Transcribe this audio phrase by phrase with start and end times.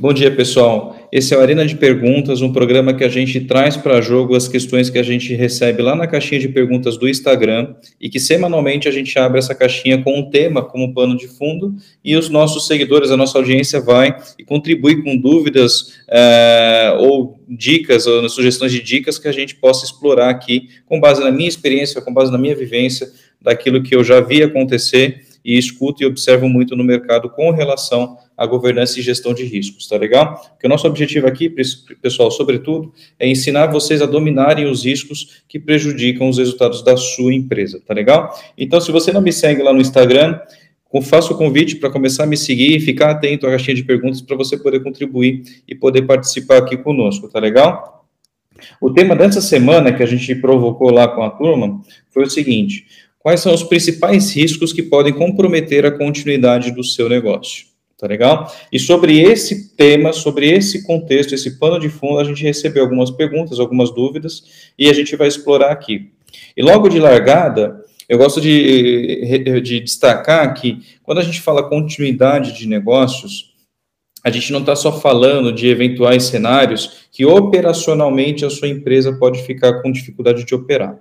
[0.00, 0.96] Bom dia, pessoal.
[1.12, 4.48] Esse é o Arena de Perguntas, um programa que a gente traz para jogo as
[4.48, 8.88] questões que a gente recebe lá na caixinha de perguntas do Instagram e que semanalmente
[8.88, 12.66] a gente abre essa caixinha com um tema como pano de fundo e os nossos
[12.66, 18.82] seguidores, a nossa audiência vai e contribui com dúvidas é, ou dicas ou sugestões de
[18.82, 22.38] dicas que a gente possa explorar aqui com base na minha experiência, com base na
[22.38, 23.06] minha vivência,
[23.38, 28.16] daquilo que eu já vi acontecer e escuto e observo muito no mercado com relação
[28.36, 30.34] à governança e gestão de riscos, tá legal?
[30.34, 31.48] Porque o nosso objetivo aqui,
[32.00, 37.34] pessoal, sobretudo, é ensinar vocês a dominarem os riscos que prejudicam os resultados da sua
[37.34, 38.34] empresa, tá legal?
[38.56, 40.38] Então, se você não me segue lá no Instagram,
[41.02, 44.20] faço o convite para começar a me seguir e ficar atento à caixinha de perguntas
[44.20, 48.00] para você poder contribuir e poder participar aqui conosco, tá legal?
[48.80, 51.80] O tema dessa semana que a gente provocou lá com a turma
[52.10, 52.86] foi o seguinte:
[53.20, 57.66] quais são os principais riscos que podem comprometer a continuidade do seu negócio.
[57.96, 58.50] Tá legal?
[58.72, 63.10] E sobre esse tema, sobre esse contexto, esse pano de fundo, a gente recebeu algumas
[63.10, 66.10] perguntas, algumas dúvidas, e a gente vai explorar aqui.
[66.56, 72.56] E logo de largada, eu gosto de, de destacar que quando a gente fala continuidade
[72.58, 73.50] de negócios,
[74.24, 79.42] a gente não está só falando de eventuais cenários que operacionalmente a sua empresa pode
[79.42, 80.98] ficar com dificuldade de operar.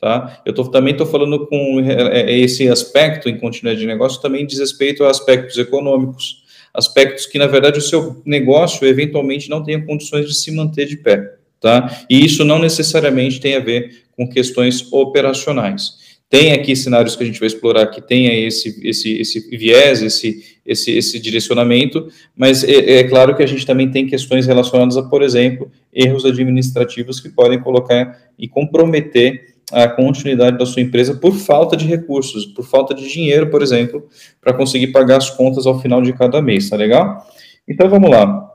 [0.00, 0.42] Tá?
[0.44, 4.46] Eu tô, também estou falando com é, é, esse aspecto em continuidade de negócio, também
[4.46, 6.44] diz respeito a aspectos econômicos,
[6.74, 10.98] aspectos que, na verdade, o seu negócio eventualmente não tenha condições de se manter de
[10.98, 11.36] pé.
[11.58, 12.04] Tá?
[12.10, 16.04] E isso não necessariamente tem a ver com questões operacionais.
[16.28, 20.58] Tem aqui cenários que a gente vai explorar que tenha esse, esse, esse viés, esse,
[20.66, 25.04] esse, esse direcionamento, mas é, é, claro que a gente também tem questões relacionadas a,
[25.04, 31.34] por exemplo, erros administrativos que podem colocar e comprometer a continuidade da sua empresa por
[31.34, 34.06] falta de recursos, por falta de dinheiro, por exemplo,
[34.40, 37.26] para conseguir pagar as contas ao final de cada mês, tá legal?
[37.66, 38.52] Então vamos lá.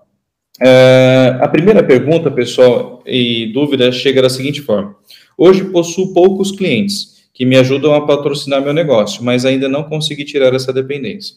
[0.61, 4.95] É, a primeira pergunta, pessoal, e dúvida chega da seguinte forma:
[5.38, 10.23] hoje possuo poucos clientes que me ajudam a patrocinar meu negócio, mas ainda não consegui
[10.23, 11.36] tirar essa dependência.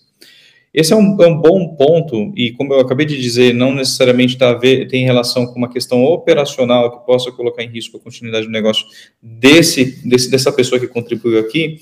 [0.75, 4.37] Esse é um, é um, bom ponto, e como eu acabei de dizer, não necessariamente
[4.37, 8.47] tá ver, tem relação com uma questão operacional que possa colocar em risco a continuidade
[8.47, 8.85] do negócio
[9.23, 11.77] desse, desse dessa pessoa que contribuiu aqui,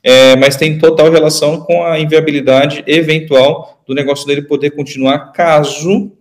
[0.00, 6.12] é, mas tem total relação com a inviabilidade eventual do negócio dele poder continuar caso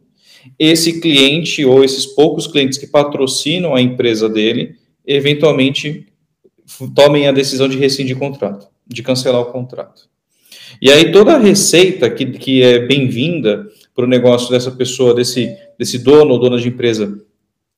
[0.58, 6.08] esse cliente ou esses poucos clientes que patrocinam a empresa dele eventualmente
[6.96, 10.15] tomem a decisão de rescindir contrato, de cancelar o contrato.
[10.82, 15.56] E aí toda a receita que, que é bem-vinda para o negócio dessa pessoa, desse,
[15.80, 17.18] desse dono ou dona de empresa,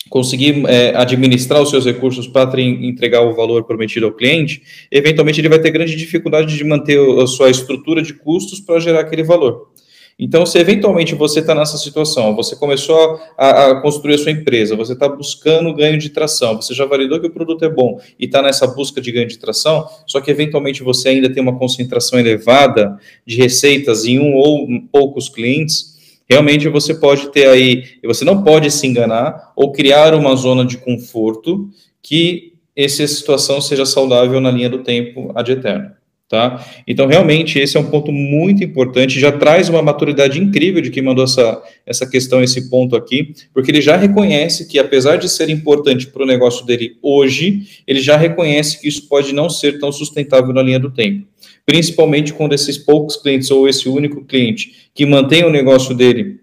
[0.10, 4.62] conseguir é, administrar os seus recursos para entregar o valor prometido ao cliente,
[4.92, 9.02] eventualmente ele vai ter grande dificuldade de manter a sua estrutura de custos para gerar
[9.02, 9.70] aquele valor.
[10.20, 14.76] Então, se eventualmente você está nessa situação, você começou a, a, construir a sua empresa,
[14.76, 18.26] você está buscando ganho de tração, você já validou que o produto é bom e
[18.26, 22.20] está nessa busca de ganho de tração, só que eventualmente você ainda tem uma concentração
[22.20, 22.98] elevada
[23.28, 28.72] de receitas em um ou poucos clientes, realmente você pode ter aí, você não pode
[28.72, 31.70] se enganar ou criar uma zona de conforto
[32.02, 35.97] que essa situação seja saudável na linha do tempo ad eterno.
[36.30, 36.62] Tá?
[36.86, 41.02] Então, realmente, esse é um ponto muito importante, já traz uma maturidade incrível de quem
[41.02, 45.50] mandou essa, essa questão, esse ponto aqui, porque ele já reconhece que, apesar de ser
[45.50, 49.90] importante para o negócio dele hoje, ele já reconhece que isso pode não ser tão
[49.90, 51.26] sustentável na linha do tempo.
[51.66, 56.42] Principalmente quando esses poucos clientes ou esse único cliente que mantém o negócio dele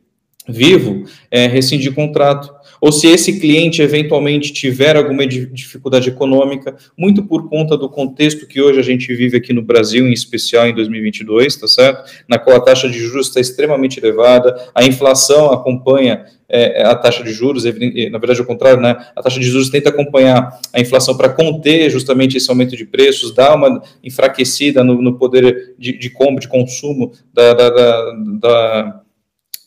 [0.49, 2.54] vivo, é, rescindir contrato,
[2.85, 8.61] ou se esse cliente eventualmente tiver alguma dificuldade econômica, muito por conta do contexto que
[8.61, 12.05] hoje a gente vive aqui no Brasil, em especial em 2022, tá certo?
[12.29, 17.25] Na qual a taxa de juros está extremamente elevada, a inflação acompanha é, a taxa
[17.25, 18.95] de juros, na verdade, ao contrário, né?
[19.17, 23.35] A taxa de juros tenta acompanhar a inflação para conter justamente esse aumento de preços,
[23.35, 29.04] dar uma enfraquecida no, no poder de, de de consumo da, da, da, da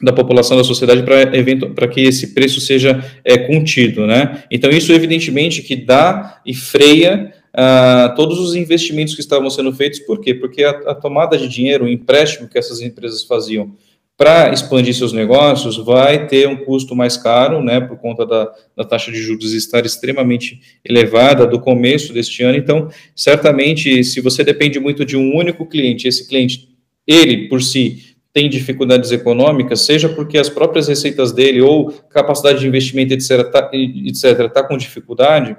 [0.02, 4.44] da população da sociedade para que esse preço seja é, contido, né?
[4.52, 10.00] Então isso evidentemente que dá e freia uh, todos os investimentos que estavam sendo feitos,
[10.00, 10.36] por quê?
[10.36, 13.74] Porque a, a tomada de dinheiro, o empréstimo que essas empresas faziam
[14.18, 18.84] para expandir seus negócios vai ter um custo mais caro, né, por conta da, da
[18.84, 22.58] taxa de juros estar extremamente elevada do começo deste ano.
[22.58, 26.68] Então, certamente, se você depende muito de um único cliente, esse cliente,
[27.06, 28.06] ele por si
[28.38, 34.50] tem dificuldades econômicas, seja porque as próprias receitas dele ou capacidade de investimento, etc., está
[34.50, 35.57] tá com dificuldade,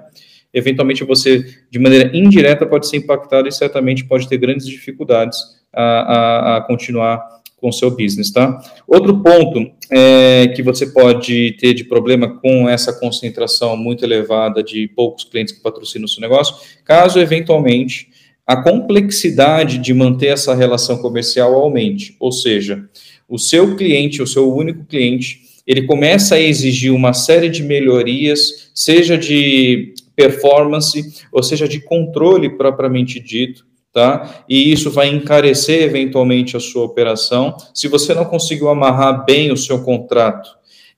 [0.54, 5.40] eventualmente você, de maneira indireta, pode ser impactado e certamente pode ter grandes dificuldades
[5.72, 7.20] a, a, a continuar
[7.56, 8.56] com o seu business, tá?
[8.86, 14.86] Outro ponto é, que você pode ter de problema com essa concentração muito elevada de
[14.86, 16.54] poucos clientes que patrocinam o seu negócio,
[16.84, 18.06] caso eventualmente
[18.48, 22.88] a complexidade de manter essa relação comercial aumente, ou seja,
[23.28, 28.70] o seu cliente, o seu único cliente, ele começa a exigir uma série de melhorias,
[28.74, 34.42] seja de performance, ou seja, de controle propriamente dito, tá?
[34.48, 37.54] E isso vai encarecer eventualmente a sua operação.
[37.74, 40.48] Se você não conseguiu amarrar bem o seu contrato,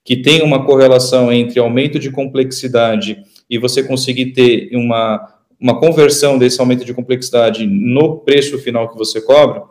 [0.05, 6.37] que tem uma correlação entre aumento de complexidade e você conseguir ter uma uma conversão
[6.39, 9.63] desse aumento de complexidade no preço final que você cobra,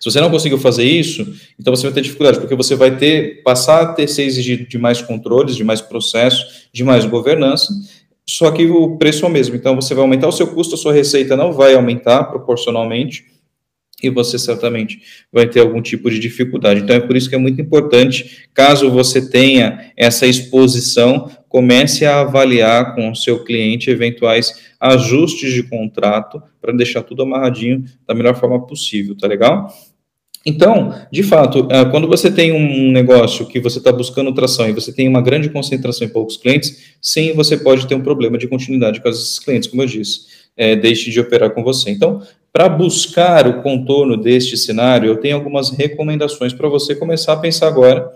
[0.00, 3.42] se você não conseguiu fazer isso, então você vai ter dificuldade, porque você vai ter
[3.42, 7.72] passar a ter ser exigido de mais controles, de mais processos, de mais governança,
[8.26, 9.54] só que o preço é o mesmo.
[9.54, 13.26] Então você vai aumentar o seu custo, a sua receita não vai aumentar proporcionalmente,
[14.02, 15.00] e você certamente
[15.32, 16.80] vai ter algum tipo de dificuldade.
[16.80, 22.20] Então é por isso que é muito importante, caso você tenha essa exposição, comece a
[22.20, 28.34] avaliar com o seu cliente eventuais ajustes de contrato para deixar tudo amarradinho da melhor
[28.34, 29.70] forma possível, tá legal?
[30.46, 34.72] Então, de fato, é, quando você tem um negócio que você está buscando tração e
[34.72, 38.48] você tem uma grande concentração em poucos clientes, sim, você pode ter um problema de
[38.48, 40.20] continuidade com esses clientes, como eu disse,
[40.56, 41.90] é, deixe de operar com você.
[41.90, 42.22] Então,
[42.52, 47.68] para buscar o contorno deste cenário, eu tenho algumas recomendações para você começar a pensar
[47.68, 48.10] agora,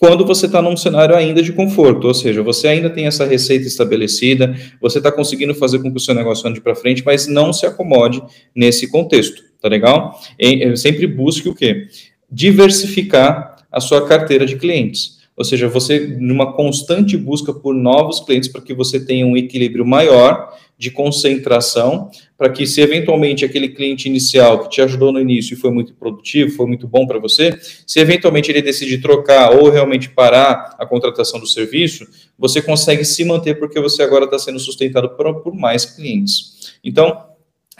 [0.00, 3.66] quando você está num cenário ainda de conforto, ou seja, você ainda tem essa receita
[3.66, 7.52] estabelecida, você está conseguindo fazer com que o seu negócio ande para frente, mas não
[7.52, 8.22] se acomode
[8.56, 10.18] nesse contexto, tá legal?
[10.38, 11.86] E, sempre busque o quê?
[12.32, 15.20] Diversificar a sua carteira de clientes.
[15.36, 19.84] Ou seja, você numa constante busca por novos clientes para que você tenha um equilíbrio
[19.84, 25.52] maior de concentração, para que se eventualmente aquele cliente inicial que te ajudou no início
[25.52, 27.54] e foi muito produtivo, foi muito bom para você,
[27.86, 32.08] se eventualmente ele decidir trocar ou realmente parar a contratação do serviço,
[32.38, 36.72] você consegue se manter porque você agora está sendo sustentado por, por mais clientes.
[36.82, 37.30] Então,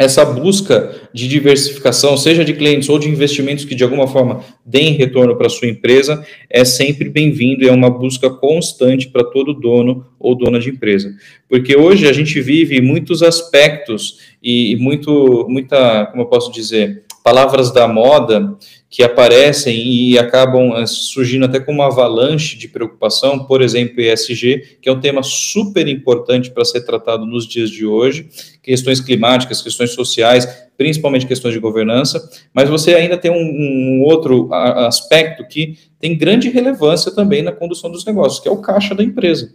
[0.01, 4.95] essa busca de diversificação, seja de clientes ou de investimentos que de alguma forma deem
[4.95, 10.07] retorno para sua empresa, é sempre bem-vindo e é uma busca constante para todo dono
[10.19, 11.15] ou dona de empresa.
[11.47, 17.71] Porque hoje a gente vive muitos aspectos e muito, muita, como eu posso dizer, palavras
[17.71, 18.57] da moda
[18.89, 24.79] que aparecem e acabam eh, surgindo até como uma avalanche de preocupação, por exemplo, ESG,
[24.81, 28.29] que é um tema super importante para ser tratado nos dias de hoje,
[28.63, 30.47] questões climáticas, questões sociais,
[30.77, 36.49] principalmente questões de governança, mas você ainda tem um, um outro aspecto que tem grande
[36.49, 39.53] relevância também na condução dos negócios, que é o caixa da empresa.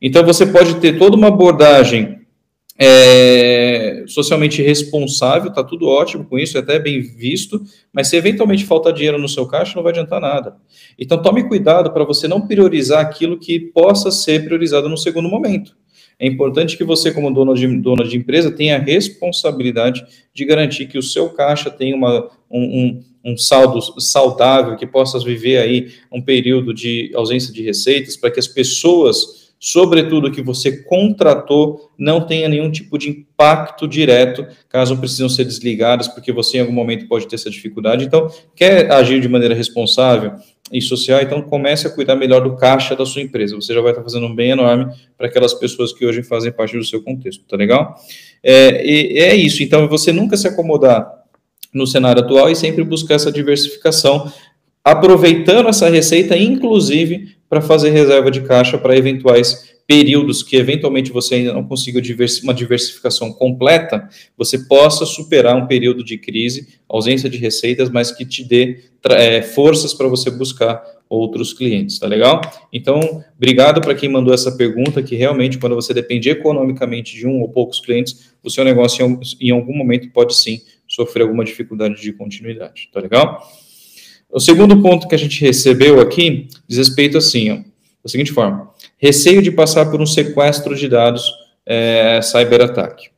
[0.00, 2.23] Então, você pode ter toda uma abordagem
[2.76, 7.62] é, socialmente responsável, está tudo ótimo com isso, é até bem visto,
[7.92, 10.56] mas se eventualmente faltar dinheiro no seu caixa, não vai adiantar nada.
[10.98, 15.76] Então tome cuidado para você não priorizar aquilo que possa ser priorizado no segundo momento.
[16.18, 20.86] É importante que você, como dono de, dono de empresa, tenha a responsabilidade de garantir
[20.86, 25.92] que o seu caixa tenha uma, um, um, um saldo saudável, que possa viver aí
[26.12, 32.20] um período de ausência de receitas, para que as pessoas sobretudo que você contratou, não
[32.20, 37.08] tenha nenhum tipo de impacto direto, caso precisam ser desligadas, porque você em algum momento
[37.08, 38.04] pode ter essa dificuldade.
[38.04, 40.34] Então, quer agir de maneira responsável
[40.70, 43.56] e social, então comece a cuidar melhor do caixa da sua empresa.
[43.56, 46.76] Você já vai estar fazendo um bem enorme para aquelas pessoas que hoje fazem parte
[46.76, 47.96] do seu contexto, tá legal?
[48.42, 51.10] É, é isso, então você nunca se acomodar
[51.72, 54.30] no cenário atual e sempre buscar essa diversificação,
[54.84, 61.36] aproveitando essa receita, inclusive para fazer reserva de caixa para eventuais períodos que eventualmente você
[61.36, 62.00] ainda não conseguiu
[62.42, 68.24] uma diversificação completa, você possa superar um período de crise, ausência de receitas, mas que
[68.24, 72.40] te dê é, forças para você buscar outros clientes, tá legal?
[72.72, 77.42] Então, obrigado para quem mandou essa pergunta, que realmente quando você depende economicamente de um
[77.42, 82.12] ou poucos clientes, o seu negócio em algum momento pode sim sofrer alguma dificuldade de
[82.12, 83.46] continuidade, tá legal?
[84.34, 88.68] O segundo ponto que a gente recebeu aqui diz respeito assim, ó, da seguinte forma:
[88.98, 91.32] receio de passar por um sequestro de dados
[91.64, 93.10] é, cyberataque.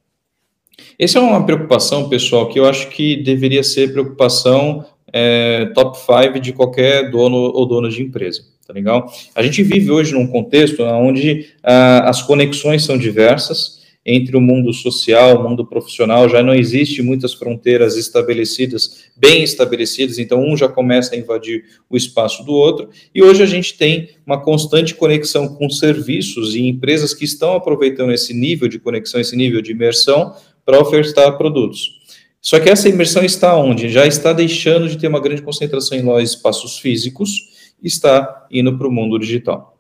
[0.99, 6.39] Essa é uma preocupação, pessoal, que eu acho que deveria ser preocupação é, top 5
[6.39, 9.11] de qualquer dono ou dona de empresa, tá legal?
[9.35, 13.76] A gente vive hoje num contexto onde ah, as conexões são diversas,
[14.07, 20.21] entre o mundo social, o mundo profissional, já não existe muitas fronteiras estabelecidas, bem estabelecidas,
[20.21, 24.11] então um já começa a invadir o espaço do outro, e hoje a gente tem
[24.25, 29.35] uma constante conexão com serviços e empresas que estão aproveitando esse nível de conexão, esse
[29.35, 30.33] nível de imersão,
[30.65, 31.97] para ofertar produtos.
[32.41, 33.89] Só que essa imersão está onde?
[33.89, 38.89] Já está deixando de ter uma grande concentração em lojas espaços físicos está indo para
[38.89, 39.76] o mundo digital.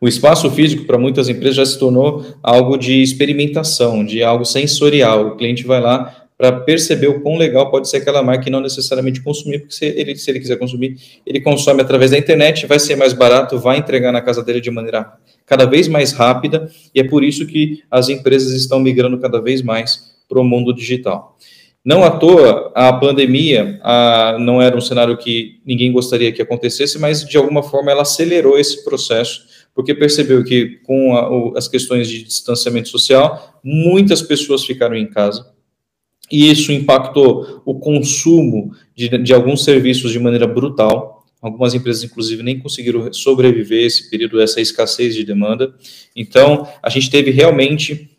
[0.00, 5.28] O espaço físico, para muitas empresas, já se tornou algo de experimentação, de algo sensorial.
[5.28, 8.62] O cliente vai lá para perceber o quão legal pode ser aquela marca e não
[8.62, 10.96] necessariamente consumir, porque se ele, se ele quiser consumir,
[11.26, 14.70] ele consome através da internet, vai ser mais barato, vai entregar na casa dele de
[14.70, 15.12] maneira
[15.44, 19.60] cada vez mais rápida, e é por isso que as empresas estão migrando cada vez
[19.60, 21.36] mais para o mundo digital.
[21.84, 26.98] Não à toa, a pandemia a, não era um cenário que ninguém gostaria que acontecesse,
[26.98, 29.42] mas de alguma forma ela acelerou esse processo,
[29.74, 35.06] porque percebeu que com a, o, as questões de distanciamento social, muitas pessoas ficaram em
[35.06, 35.46] casa,
[36.30, 41.24] e isso impactou o consumo de, de alguns serviços de maneira brutal.
[41.42, 45.74] Algumas empresas, inclusive, nem conseguiram sobreviver esse período, essa escassez de demanda.
[46.14, 48.10] Então, a gente teve realmente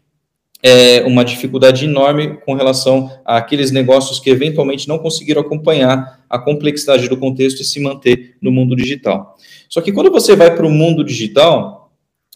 [0.62, 7.08] é, uma dificuldade enorme com relação àqueles negócios que eventualmente não conseguiram acompanhar a complexidade
[7.08, 9.38] do contexto e se manter no mundo digital.
[9.72, 11.94] Só que quando você vai para o mundo digital,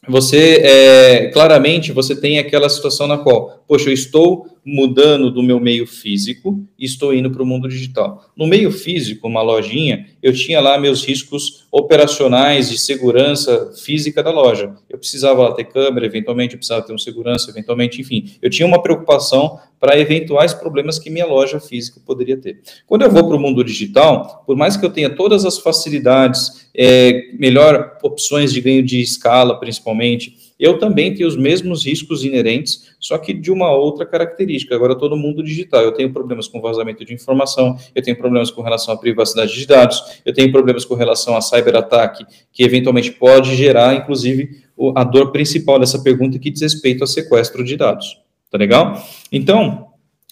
[0.08, 5.60] você é, claramente você tem aquela situação na qual, poxa, eu estou mudando do meu
[5.60, 8.26] meio físico e estou indo para o mundo digital.
[8.36, 14.32] No meio físico, uma lojinha, eu tinha lá meus riscos operacionais de segurança física da
[14.32, 14.74] loja.
[14.90, 18.68] Eu precisava lá ter câmera, eventualmente eu precisava ter um segurança, eventualmente, enfim, eu tinha
[18.68, 22.62] uma preocupação para eventuais problemas que minha loja física poderia ter.
[22.88, 26.70] Quando eu vou para o mundo digital, por mais que eu tenha todas as facilidades,
[26.76, 32.96] é, melhor opções de ganho de escala, principalmente, eu também tenho os mesmos riscos inerentes,
[33.00, 34.74] só que de uma outra característica.
[34.74, 38.62] Agora, no mundo digital, eu tenho problemas com vazamento de informação, eu tenho problemas com
[38.62, 43.56] relação à privacidade de dados, eu tenho problemas com relação a cyberataque, que eventualmente pode
[43.56, 44.64] gerar, inclusive,
[44.96, 48.18] a dor principal dessa pergunta que diz respeito a sequestro de dados.
[48.50, 49.02] Tá legal?
[49.32, 49.88] Então,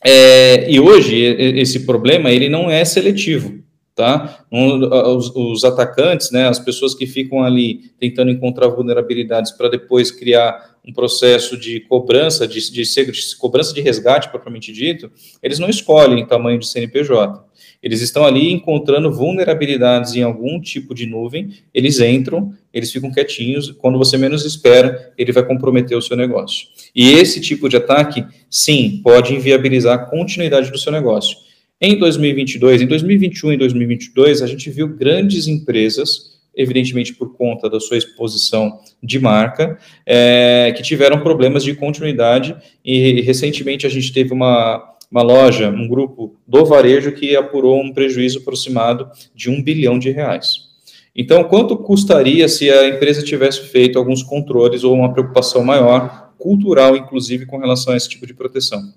[0.06, 3.64] é, e hoje esse problema ele não é seletivo
[3.96, 4.46] tá?
[4.52, 10.74] Os, os, atacantes, né, as pessoas que ficam ali tentando encontrar vulnerabilidades para depois criar
[10.86, 15.10] um processo de cobrança, de, de, de, cobrança de resgate, propriamente dito,
[15.42, 17.42] eles não escolhem tamanho de CNPJ.
[17.82, 23.72] Eles estão ali encontrando vulnerabilidades em algum tipo de nuvem, eles entram, eles ficam quietinhos,
[23.72, 26.68] quando você menos espera, ele vai comprometer o seu negócio.
[26.96, 31.38] E esse tipo de ataque, sim, pode inviabilizar a continuidade do seu negócio.
[31.86, 37.78] Em 2022, em 2021 e 2022, a gente viu grandes empresas, evidentemente por conta da
[37.78, 44.32] sua exposição de marca, é, que tiveram problemas de continuidade e recentemente a gente teve
[44.32, 50.00] uma, uma loja, um grupo do varejo que apurou um prejuízo aproximado de um bilhão
[50.00, 50.70] de reais.
[51.14, 56.96] Então, quanto custaria se a empresa tivesse feito alguns controles ou uma preocupação maior, cultural,
[56.96, 58.94] inclusive, com relação a esse tipo de proteção?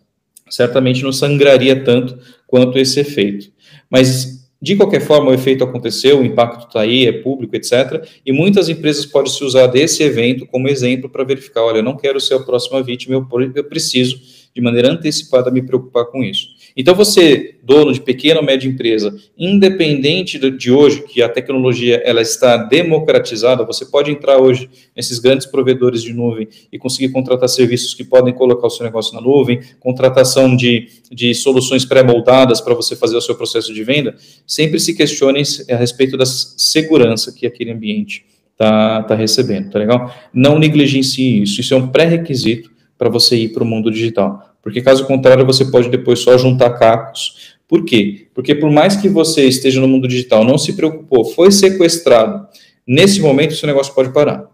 [0.48, 3.50] Certamente não sangraria tanto quanto esse efeito.
[3.90, 8.06] Mas, de qualquer forma, o efeito aconteceu, o impacto está aí, é público, etc.
[8.24, 11.96] E muitas empresas podem se usar desse evento como exemplo para verificar: olha, eu não
[11.96, 14.20] quero ser a próxima vítima, eu preciso,
[14.54, 16.55] de maneira antecipada, me preocupar com isso.
[16.76, 22.20] Então, você, dono de pequena ou média empresa, independente de hoje, que a tecnologia ela
[22.20, 27.94] está democratizada, você pode entrar hoje nesses grandes provedores de nuvem e conseguir contratar serviços
[27.94, 32.94] que podem colocar o seu negócio na nuvem, contratação de, de soluções pré-moldadas para você
[32.94, 34.14] fazer o seu processo de venda,
[34.46, 40.14] sempre se questionem a respeito da segurança que aquele ambiente está tá recebendo, tá legal?
[40.32, 44.82] Não negligencie isso, isso é um pré-requisito para você ir para o mundo digital porque
[44.82, 47.54] caso contrário você pode depois só juntar cacos.
[47.68, 48.26] Por quê?
[48.34, 52.48] Porque por mais que você esteja no mundo digital, não se preocupou, foi sequestrado,
[52.84, 54.50] nesse momento seu negócio pode parar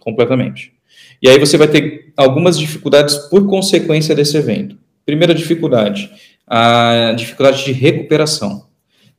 [0.00, 0.72] completamente.
[1.20, 4.78] E aí você vai ter algumas dificuldades por consequência desse evento.
[5.04, 6.10] Primeira dificuldade,
[6.46, 8.64] a dificuldade de recuperação.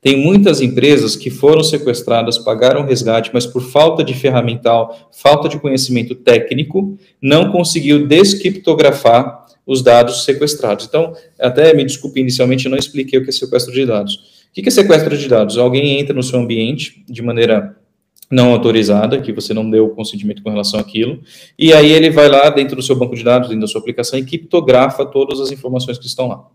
[0.01, 5.60] Tem muitas empresas que foram sequestradas, pagaram resgate, mas por falta de ferramental, falta de
[5.60, 10.86] conhecimento técnico, não conseguiu descriptografar os dados sequestrados.
[10.86, 14.45] Então, até me desculpe, inicialmente eu não expliquei o que é sequestro de dados.
[14.50, 15.57] O que é sequestro de dados?
[15.57, 17.75] Alguém entra no seu ambiente de maneira
[18.29, 21.22] não autorizada, que você não deu consentimento com relação àquilo,
[21.57, 24.17] e aí ele vai lá dentro do seu banco de dados, dentro da sua aplicação,
[24.17, 26.48] e criptografa todas as informações que estão lá.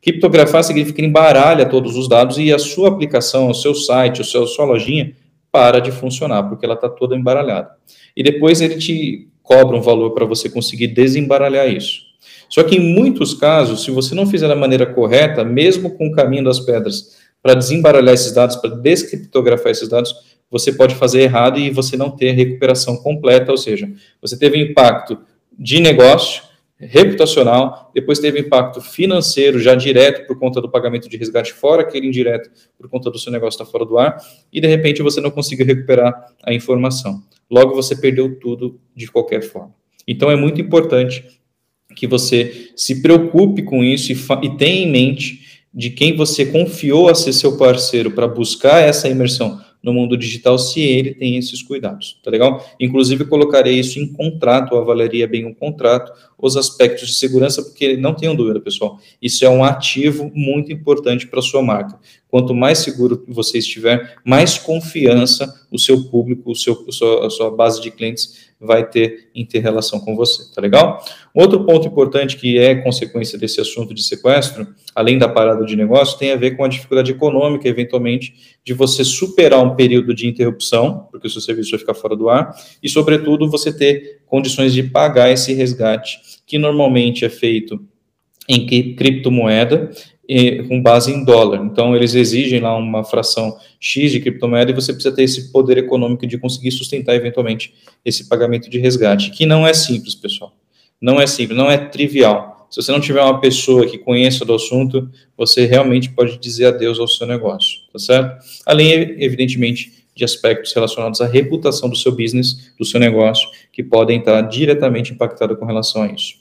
[0.00, 4.44] Criptografar significa embaralha todos os dados e a sua aplicação, o seu site, o seu,
[4.44, 5.12] a sua lojinha
[5.50, 7.70] para de funcionar, porque ela está toda embaralhada.
[8.16, 12.02] E depois ele te cobra um valor para você conseguir desembaralhar isso.
[12.50, 16.12] Só que em muitos casos, se você não fizer da maneira correta, mesmo com o
[16.12, 20.14] caminho das pedras, para desembaralhar esses dados, para descriptografar esses dados,
[20.50, 23.90] você pode fazer errado e você não ter recuperação completa, ou seja,
[24.20, 25.18] você teve impacto
[25.58, 26.42] de negócio,
[26.78, 32.06] reputacional, depois teve impacto financeiro já direto por conta do pagamento de resgate, fora aquele
[32.06, 34.16] indireto por conta do seu negócio estar fora do ar,
[34.52, 36.14] e de repente você não conseguiu recuperar
[36.44, 37.22] a informação.
[37.50, 39.74] Logo, você perdeu tudo de qualquer forma.
[40.06, 41.24] Então, é muito importante
[41.94, 47.08] que você se preocupe com isso e, e tenha em mente de quem você confiou
[47.08, 51.62] a ser seu parceiro para buscar essa imersão no mundo digital se ele tem esses
[51.62, 52.64] cuidados, tá legal?
[52.80, 58.14] Inclusive, colocarei isso em contrato, avaliaria bem o contrato, os aspectos de segurança, porque não
[58.14, 61.98] tenham dúvida, pessoal, isso é um ativo muito importante para sua marca.
[62.28, 66.84] Quanto mais seguro você estiver, mais confiança o seu público, o seu,
[67.22, 71.04] a sua base de clientes vai ter em ter relação com você, tá legal?
[71.32, 76.18] Outro ponto importante que é consequência desse assunto de sequestro, além da parada de negócio,
[76.18, 81.06] tem a ver com a dificuldade econômica, eventualmente, de você superar um período de interrupção,
[81.10, 84.82] porque o seu serviço vai ficar fora do ar, e, sobretudo, você ter condições de
[84.82, 87.80] pagar esse resgate, que normalmente é feito
[88.48, 89.90] em criptomoeda
[90.68, 91.64] com base em dólar.
[91.64, 95.78] Então, eles exigem lá uma fração X de criptomoeda e você precisa ter esse poder
[95.78, 97.72] econômico de conseguir sustentar eventualmente
[98.04, 100.52] esse pagamento de resgate, que não é simples, pessoal.
[101.00, 102.66] Não é simples, não é trivial.
[102.70, 106.98] Se você não tiver uma pessoa que conheça do assunto, você realmente pode dizer adeus
[106.98, 108.44] ao seu negócio, tá certo?
[108.66, 108.92] Além,
[109.22, 114.42] evidentemente, de aspectos relacionados à reputação do seu business, do seu negócio, que podem estar
[114.42, 116.34] diretamente impactados com relação a isso.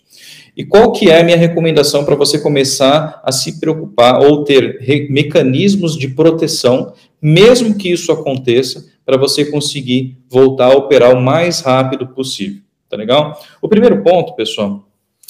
[0.58, 5.08] E qual que é a minha recomendação para você começar a se preocupar ou ter
[5.08, 11.62] mecanismos de proteção, mesmo que isso aconteça, para você conseguir voltar a operar o mais
[11.62, 13.40] rápido possível, tá legal?
[13.62, 14.87] O primeiro ponto, pessoal,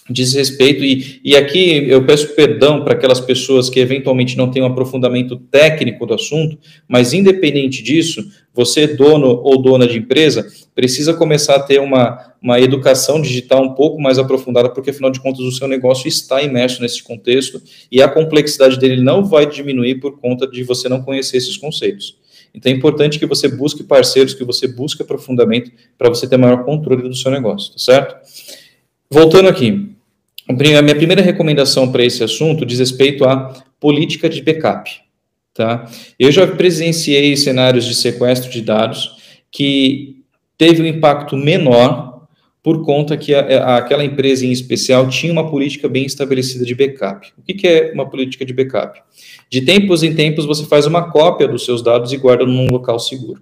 [0.09, 4.61] diz respeito, e, e aqui eu peço perdão para aquelas pessoas que eventualmente não têm
[4.61, 11.13] um aprofundamento técnico do assunto, mas independente disso, você, dono ou dona de empresa, precisa
[11.13, 15.41] começar a ter uma, uma educação digital um pouco mais aprofundada, porque afinal de contas
[15.41, 17.61] o seu negócio está imerso nesse contexto
[17.91, 22.17] e a complexidade dele não vai diminuir por conta de você não conhecer esses conceitos.
[22.53, 26.63] Então é importante que você busque parceiros, que você busque aprofundamento para você ter maior
[26.63, 28.15] controle do seu negócio, tá certo?
[29.11, 29.96] Voltando aqui,
[30.49, 34.89] a minha primeira recomendação para esse assunto diz respeito à política de backup.
[35.53, 35.89] Tá?
[36.17, 39.17] Eu já presenciei cenários de sequestro de dados
[39.51, 40.23] que
[40.57, 42.27] teve um impacto menor
[42.63, 46.75] por conta que a, a, aquela empresa em especial tinha uma política bem estabelecida de
[46.75, 47.33] backup.
[47.37, 49.01] O que, que é uma política de backup?
[49.49, 52.99] De tempos em tempos você faz uma cópia dos seus dados e guarda num local
[52.99, 53.41] seguro.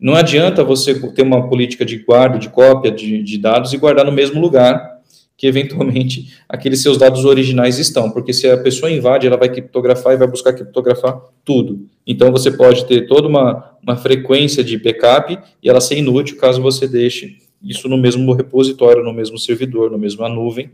[0.00, 4.04] Não adianta você ter uma política de guarda, de cópia de, de dados e guardar
[4.04, 4.91] no mesmo lugar
[5.42, 10.14] que eventualmente aqueles seus dados originais estão, porque se a pessoa invade, ela vai criptografar
[10.14, 11.84] e vai buscar criptografar tudo.
[12.06, 16.62] Então você pode ter toda uma, uma frequência de backup e ela ser inútil caso
[16.62, 20.70] você deixe isso no mesmo repositório, no mesmo servidor, no mesma nuvem,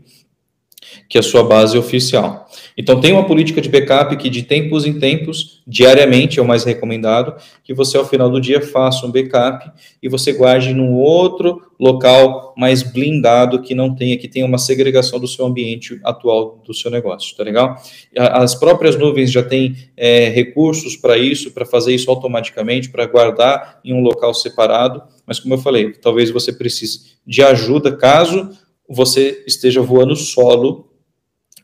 [1.07, 2.47] que é a sua base oficial.
[2.77, 6.63] Então, tem uma política de backup que, de tempos em tempos, diariamente é o mais
[6.63, 9.71] recomendado, que você, ao final do dia, faça um backup
[10.01, 15.19] e você guarde num outro local mais blindado, que não tenha, que tenha uma segregação
[15.19, 17.75] do seu ambiente atual do seu negócio, tá legal?
[18.17, 23.79] As próprias nuvens já têm é, recursos para isso, para fazer isso automaticamente, para guardar
[23.83, 28.49] em um local separado, mas como eu falei, talvez você precise de ajuda caso
[28.89, 30.89] você esteja voando solo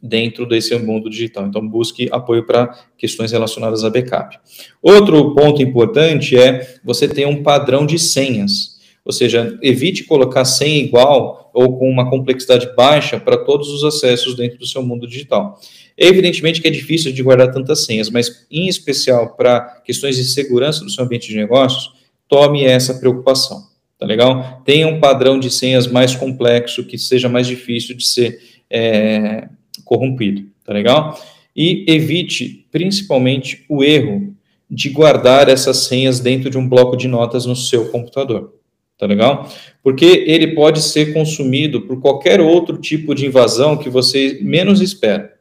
[0.01, 1.47] dentro desse mundo digital.
[1.47, 4.37] Então, busque apoio para questões relacionadas a backup.
[4.81, 10.83] Outro ponto importante é você ter um padrão de senhas, ou seja, evite colocar senha
[10.83, 15.59] igual ou com uma complexidade baixa para todos os acessos dentro do seu mundo digital.
[15.97, 20.83] Evidentemente que é difícil de guardar tantas senhas, mas em especial para questões de segurança
[20.83, 21.93] do seu ambiente de negócios,
[22.27, 23.74] tome essa preocupação.
[23.97, 24.61] Tá legal?
[24.65, 29.47] Tenha um padrão de senhas mais complexo, que seja mais difícil de ser é,
[29.83, 30.45] corrompido.
[30.65, 31.19] Tá legal?
[31.55, 34.35] E evite, principalmente, o erro
[34.69, 38.53] de guardar essas senhas dentro de um bloco de notas no seu computador.
[38.97, 39.49] Tá legal?
[39.83, 45.34] Porque ele pode ser consumido por qualquer outro tipo de invasão que você menos espera.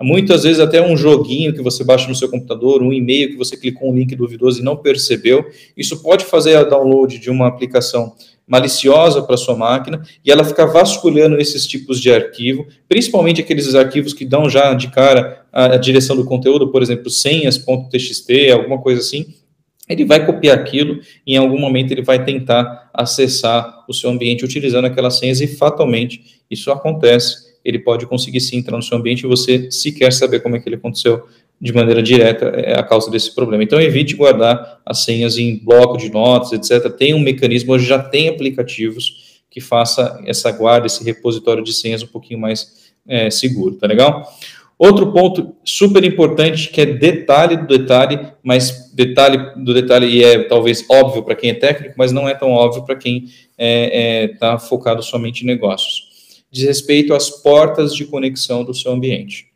[0.00, 3.56] Muitas vezes até um joguinho que você baixa no seu computador, um e-mail que você
[3.56, 8.14] clicou um link duvidoso e não percebeu, isso pode fazer a download de uma aplicação
[8.46, 14.12] maliciosa para sua máquina e ela ficar vasculhando esses tipos de arquivo, principalmente aqueles arquivos
[14.12, 19.00] que dão já de cara a, a direção do conteúdo, por exemplo, senhas.txt, alguma coisa
[19.00, 19.26] assim.
[19.88, 24.44] Ele vai copiar aquilo e em algum momento ele vai tentar acessar o seu ambiente
[24.44, 29.24] utilizando aquelas senhas e fatalmente isso acontece ele pode conseguir sim entrar no seu ambiente
[29.24, 31.24] e você sequer saber como é que ele aconteceu
[31.60, 33.62] de maneira direta é a causa desse problema.
[33.62, 36.90] Então, evite guardar as senhas em bloco de notas, etc.
[36.92, 42.02] Tem um mecanismo, hoje já tem aplicativos que faça essa guarda, esse repositório de senhas
[42.02, 44.28] um pouquinho mais é, seguro, tá legal?
[44.76, 50.42] Outro ponto super importante, que é detalhe do detalhe, mas detalhe do detalhe, e é
[50.42, 54.24] talvez óbvio para quem é técnico, mas não é tão óbvio para quem está é,
[54.24, 56.13] é, tá focado somente em negócios.
[56.54, 59.46] Diz respeito às portas de conexão do seu ambiente.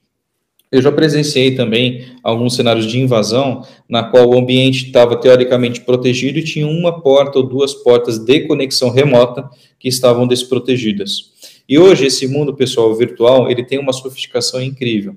[0.72, 6.40] Eu já presenciei também alguns cenários de invasão, na qual o ambiente estava teoricamente protegido
[6.40, 11.30] e tinha uma porta ou duas portas de conexão remota que estavam desprotegidas.
[11.68, 15.14] E hoje esse mundo pessoal virtual ele tem uma sofisticação incrível.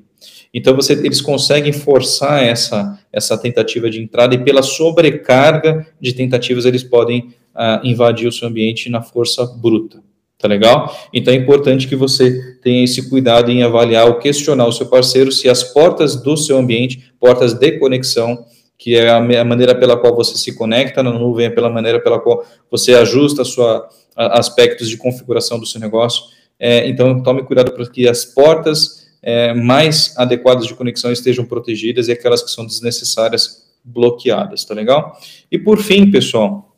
[0.54, 6.64] Então você, eles conseguem forçar essa essa tentativa de entrada e pela sobrecarga de tentativas
[6.64, 10.11] eles podem uh, invadir o seu ambiente na força bruta.
[10.42, 10.96] Tá legal?
[11.14, 15.32] Então é importante que você tenha esse cuidado em avaliar ou questionar o seu parceiro
[15.32, 18.46] se as portas do seu ambiente, portas de conexão,
[18.78, 22.20] que é a maneira pela qual você se conecta na nuvem, é pela maneira pela
[22.20, 26.24] qual você ajusta sua aspectos de configuração do seu negócio,
[26.64, 32.08] é, então, tome cuidado para que as portas é, mais adequadas de conexão estejam protegidas
[32.08, 35.18] e aquelas que são desnecessárias bloqueadas, tá legal?
[35.52, 36.76] E por fim, pessoal,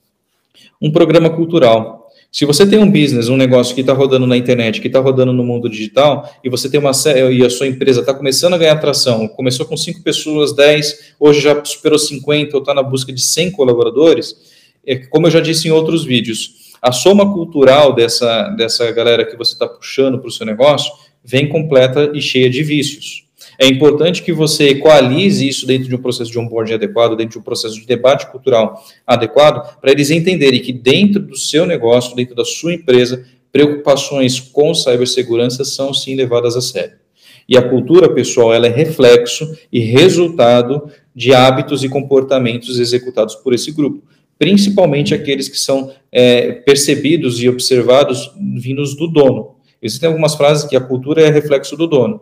[0.82, 2.03] um programa cultural.
[2.34, 5.32] Se você tem um business, um negócio que está rodando na internet, que está rodando
[5.32, 6.90] no mundo digital, e você tem uma
[7.32, 11.42] e a sua empresa está começando a ganhar atração, começou com 5 pessoas, 10, hoje
[11.42, 14.36] já superou 50 ou está na busca de 100 colaboradores,
[14.84, 19.38] é, como eu já disse em outros vídeos, a soma cultural dessa, dessa galera que
[19.38, 20.92] você está puxando para o seu negócio
[21.24, 23.23] vem completa e cheia de vícios.
[23.60, 27.40] É importante que você equalize isso dentro de um processo de onboarding adequado, dentro de
[27.40, 32.36] um processo de debate cultural adequado, para eles entenderem que dentro do seu negócio, dentro
[32.36, 36.98] da sua empresa, preocupações com cibersegurança são sim levadas a sério.
[37.48, 43.54] E a cultura, pessoal, ela é reflexo e resultado de hábitos e comportamentos executados por
[43.54, 44.02] esse grupo
[44.38, 49.56] principalmente aqueles que são é, percebidos e observados vindos do dono.
[49.82, 52.22] Existem algumas frases que a cultura é reflexo do dono.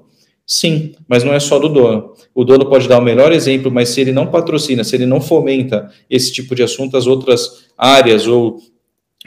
[0.54, 2.12] Sim, mas não é só do dono.
[2.36, 5.22] O dono pode dar o melhor exemplo, mas se ele não patrocina, se ele não
[5.22, 8.60] fomenta esse tipo de assunto, as outras áreas ou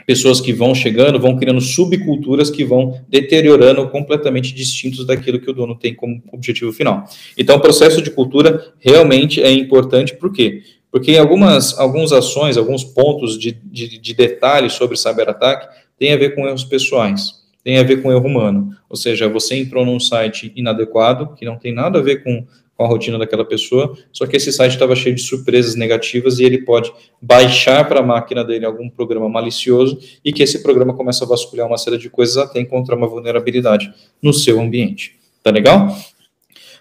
[0.05, 5.53] pessoas que vão chegando vão criando subculturas que vão deteriorando completamente distintos daquilo que o
[5.53, 7.05] dono tem como objetivo final.
[7.35, 10.61] Então, o processo de cultura realmente é importante, por quê?
[10.91, 16.35] Porque algumas, algumas ações, alguns pontos de, de, de detalhe sobre cyberataque tem a ver
[16.35, 18.77] com erros pessoais, tem a ver com erro humano.
[18.87, 22.45] Ou seja, você entrou num site inadequado, que não tem nada a ver com,
[22.77, 26.43] com a rotina daquela pessoa, só que esse site estava cheio de surpresas negativas e
[26.43, 31.25] ele pode baixar para a máquina dele algum programa malicioso e que esse programa começa
[31.25, 35.15] a vasculhar uma série de coisas até encontrar uma vulnerabilidade no seu ambiente.
[35.41, 35.87] Tá legal?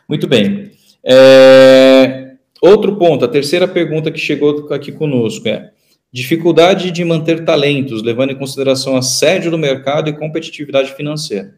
[0.07, 0.71] Muito bem.
[1.03, 2.33] É...
[2.61, 5.71] Outro ponto, a terceira pergunta que chegou aqui conosco é:
[6.15, 11.57] dificuldade de manter talentos, levando em consideração assédio do mercado e competitividade financeira.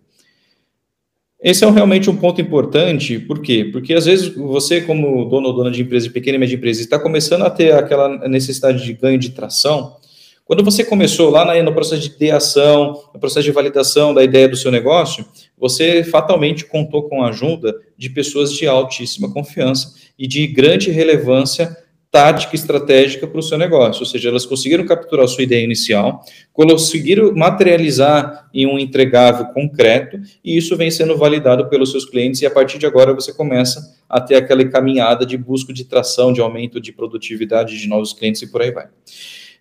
[1.38, 3.68] Esse é realmente um ponto importante, por quê?
[3.70, 6.98] Porque às vezes você, como dono ou dona de empresa, pequena e média empresa, está
[6.98, 9.98] começando a ter aquela necessidade de ganho de tração.
[10.46, 14.56] Quando você começou lá no processo de ideação, no processo de validação da ideia do
[14.56, 15.26] seu negócio,
[15.58, 21.76] você fatalmente contou com a ajuda de pessoas de altíssima confiança e de grande relevância
[22.16, 26.24] tática estratégica para o seu negócio, ou seja, elas conseguiram capturar a sua ideia inicial,
[26.50, 32.46] conseguiram materializar em um entregável concreto, e isso vem sendo validado pelos seus clientes, e
[32.46, 36.40] a partir de agora você começa a ter aquela caminhada de busca de tração, de
[36.40, 38.86] aumento de produtividade de novos clientes e por aí vai.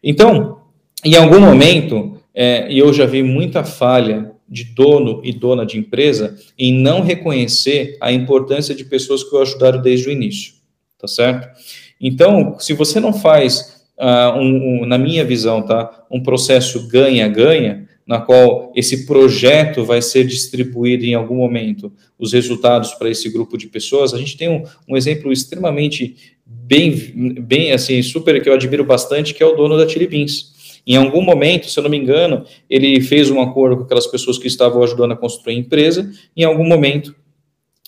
[0.02, 0.62] Então,
[1.04, 5.78] em algum momento, é, e eu já vi muita falha de dono e dona de
[5.78, 10.54] empresa em não reconhecer a importância de pessoas que o ajudaram desde o início,
[10.98, 11.50] tá certo?
[12.00, 17.88] Então, se você não faz, uh, um, um, na minha visão, tá, um processo ganha-ganha,
[18.06, 23.58] na qual esse projeto vai ser distribuído em algum momento, os resultados para esse grupo
[23.58, 26.96] de pessoas, a gente tem um, um exemplo extremamente bem,
[27.42, 30.56] bem, assim, super, que eu admiro bastante, que é o dono da Chili Beans
[30.88, 34.38] em algum momento, se eu não me engano, ele fez um acordo com aquelas pessoas
[34.38, 36.12] que estavam ajudando a construir a empresa.
[36.38, 37.16] Em algum momento,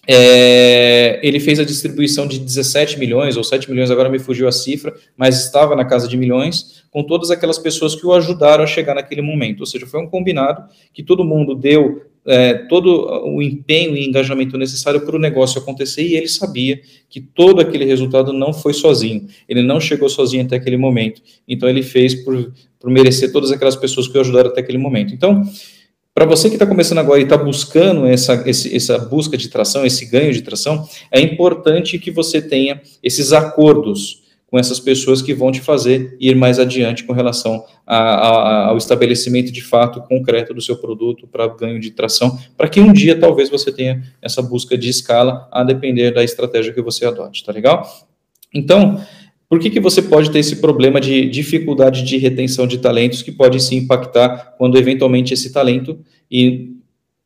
[0.09, 4.51] é, ele fez a distribuição de 17 milhões ou 7 milhões, agora me fugiu a
[4.51, 8.67] cifra, mas estava na casa de milhões, com todas aquelas pessoas que o ajudaram a
[8.67, 9.59] chegar naquele momento.
[9.59, 12.89] Ou seja, foi um combinado que todo mundo deu é, todo
[13.25, 17.85] o empenho e engajamento necessário para o negócio acontecer e ele sabia que todo aquele
[17.85, 22.51] resultado não foi sozinho, ele não chegou sozinho até aquele momento, então ele fez por,
[22.79, 25.13] por merecer todas aquelas pessoas que o ajudaram até aquele momento.
[25.13, 25.41] Então,
[26.17, 29.85] para você que está começando agora e está buscando essa, esse, essa busca de tração,
[29.85, 35.31] esse ganho de tração, é importante que você tenha esses acordos com essas pessoas que
[35.31, 40.55] vão te fazer ir mais adiante com relação a, a, ao estabelecimento de fato concreto
[40.55, 44.41] do seu produto para ganho de tração, para que um dia talvez você tenha essa
[44.41, 47.87] busca de escala, a depender da estratégia que você adote, tá legal?
[48.51, 48.99] Então,
[49.49, 53.31] por que, que você pode ter esse problema de dificuldade de retenção de talentos que
[53.31, 56.73] pode se impactar quando eventualmente esse talento e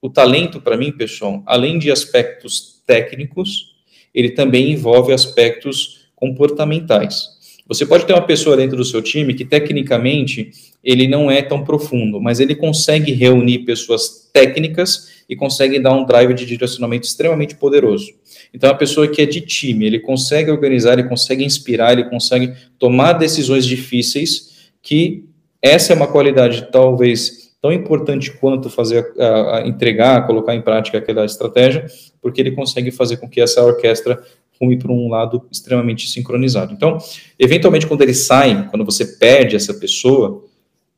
[0.02, 3.76] o talento para mim, pessoal, além de aspectos técnicos,
[4.14, 7.30] ele também envolve aspectos comportamentais.
[7.68, 10.52] Você pode ter uma pessoa dentro do seu time que tecnicamente
[10.84, 16.04] ele não é tão profundo, mas ele consegue reunir pessoas técnicas e consegue dar um
[16.04, 18.12] drive de direcionamento extremamente poderoso.
[18.54, 22.54] Então, a pessoa que é de time, ele consegue organizar, ele consegue inspirar, ele consegue
[22.78, 25.24] tomar decisões difíceis, que
[25.62, 30.98] essa é uma qualidade talvez tão importante quanto fazer, a, a entregar, colocar em prática
[30.98, 31.86] aquela estratégia,
[32.22, 34.22] porque ele consegue fazer com que essa orquestra
[34.62, 36.74] rume para um lado extremamente sincronizado.
[36.74, 36.98] Então,
[37.40, 40.44] eventualmente, quando ele sai, quando você perde essa pessoa,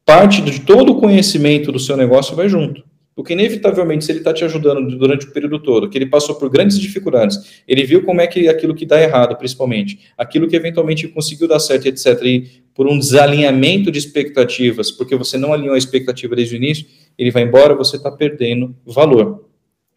[0.03, 2.83] parte de todo o conhecimento do seu negócio vai junto.
[3.15, 6.49] Porque, inevitavelmente, se ele está te ajudando durante o período todo, que ele passou por
[6.49, 11.07] grandes dificuldades, ele viu como é que aquilo que dá errado, principalmente, aquilo que eventualmente
[11.07, 15.77] conseguiu dar certo, etc., e por um desalinhamento de expectativas, porque você não alinhou a
[15.77, 19.47] expectativa desde o início, ele vai embora, você está perdendo valor.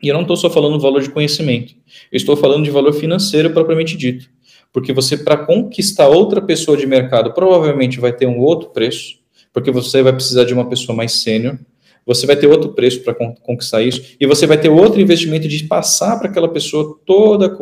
[0.02, 1.74] E eu não estou só falando valor de conhecimento,
[2.12, 4.28] eu estou falando de valor financeiro propriamente dito.
[4.70, 9.16] Porque você, para conquistar outra pessoa de mercado, provavelmente vai ter um outro preço,
[9.50, 11.58] porque você vai precisar de uma pessoa mais sênior,
[12.06, 15.64] você vai ter outro preço para conquistar isso, e você vai ter outro investimento de
[15.64, 17.56] passar para aquela pessoa toda a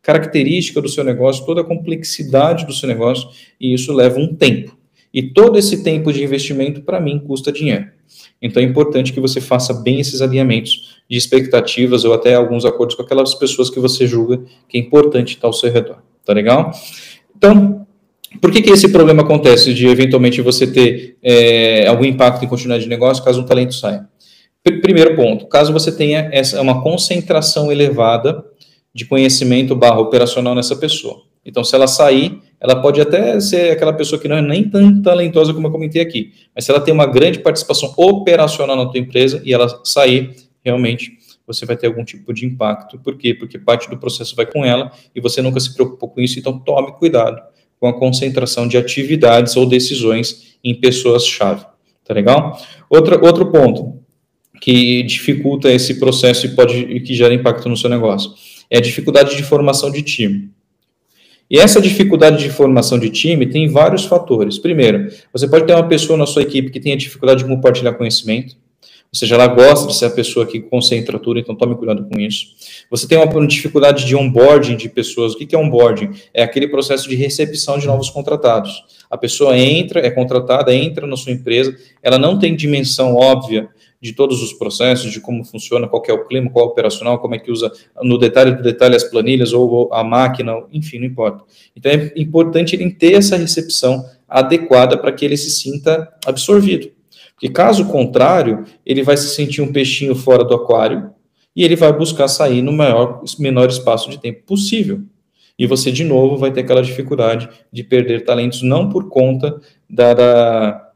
[0.00, 3.28] característica do seu negócio, toda a complexidade do seu negócio,
[3.60, 4.78] e isso leva um tempo.
[5.12, 7.88] E todo esse tempo de investimento, para mim, custa dinheiro.
[8.40, 12.94] Então é importante que você faça bem esses alinhamentos de expectativas ou até alguns acordos
[12.94, 16.02] com aquelas pessoas que você julga que é importante estar ao seu redor.
[16.24, 16.70] Tá legal?
[17.36, 17.86] Então,
[18.40, 22.84] por que, que esse problema acontece de eventualmente você ter é, algum impacto em continuidade
[22.84, 24.06] de negócio caso um talento saia?
[24.82, 28.44] Primeiro ponto, caso você tenha essa uma concentração elevada
[28.94, 31.22] de conhecimento barra operacional nessa pessoa.
[31.44, 35.00] Então, se ela sair, ela pode até ser aquela pessoa que não é nem tão
[35.00, 39.00] talentosa como eu comentei aqui, mas se ela tem uma grande participação operacional na tua
[39.00, 41.12] empresa e ela sair, realmente
[41.46, 42.98] você vai ter algum tipo de impacto.
[42.98, 43.32] Por quê?
[43.32, 46.58] Porque parte do processo vai com ela e você nunca se preocupou com isso, então
[46.58, 47.40] tome cuidado
[47.80, 51.64] com a concentração de atividades ou decisões em pessoas-chave.
[52.04, 52.60] Tá legal?
[52.88, 53.98] Outra, outro ponto
[54.60, 58.32] que dificulta esse processo e pode que gera impacto no seu negócio
[58.70, 60.50] é a dificuldade de formação de time.
[61.50, 64.58] E essa dificuldade de formação de time tem vários fatores.
[64.58, 68.56] Primeiro, você pode ter uma pessoa na sua equipe que tenha dificuldade de compartilhar conhecimento.
[69.10, 72.20] Ou seja, ela gosta de ser a pessoa que concentra tudo, então tome cuidado com
[72.20, 72.48] isso.
[72.90, 75.32] Você tem uma dificuldade de onboarding de pessoas.
[75.32, 76.10] O que é onboarding?
[76.34, 78.84] É aquele processo de recepção de novos contratados.
[79.10, 84.12] A pessoa entra, é contratada, entra na sua empresa, ela não tem dimensão óbvia de
[84.12, 87.34] todos os processos, de como funciona, qual é o clima, qual é o operacional, como
[87.34, 91.42] é que usa no detalhe do detalhe as planilhas ou a máquina, enfim, não importa.
[91.74, 96.97] Então é importante ele ter essa recepção adequada para que ele se sinta absorvido.
[97.38, 101.10] Porque caso contrário, ele vai se sentir um peixinho fora do aquário
[101.54, 105.02] e ele vai buscar sair no maior, menor espaço de tempo possível.
[105.56, 110.14] E você, de novo, vai ter aquela dificuldade de perder talentos, não por conta da,
[110.14, 110.88] da